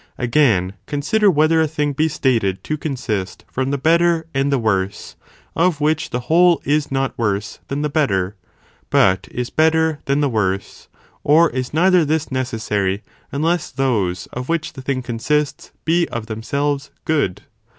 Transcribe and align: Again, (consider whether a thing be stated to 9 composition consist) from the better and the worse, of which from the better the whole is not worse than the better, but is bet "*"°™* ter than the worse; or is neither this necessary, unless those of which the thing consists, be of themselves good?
Again, 0.17 0.73
(consider 0.87 1.29
whether 1.29 1.61
a 1.61 1.67
thing 1.67 1.93
be 1.93 2.07
stated 2.07 2.63
to 2.63 2.73
9 2.73 2.77
composition 2.79 2.89
consist) 3.27 3.45
from 3.51 3.69
the 3.69 3.77
better 3.77 4.25
and 4.33 4.51
the 4.51 4.57
worse, 4.57 5.15
of 5.55 5.79
which 5.79 6.05
from 6.09 6.13
the 6.13 6.17
better 6.17 6.21
the 6.23 6.25
whole 6.29 6.61
is 6.65 6.91
not 6.91 7.17
worse 7.19 7.59
than 7.67 7.83
the 7.83 7.87
better, 7.89 8.35
but 8.89 9.27
is 9.29 9.51
bet 9.51 9.73
"*"°™* 9.73 9.73
ter 9.73 9.99
than 10.05 10.19
the 10.21 10.27
worse; 10.27 10.87
or 11.23 11.51
is 11.51 11.71
neither 11.71 12.03
this 12.03 12.31
necessary, 12.31 13.03
unless 13.31 13.69
those 13.69 14.27
of 14.33 14.49
which 14.49 14.73
the 14.73 14.81
thing 14.81 15.03
consists, 15.03 15.71
be 15.85 16.07
of 16.09 16.25
themselves 16.25 16.89
good? 17.05 17.43